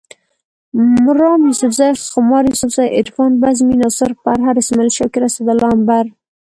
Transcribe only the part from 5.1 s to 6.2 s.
اسدالله امبر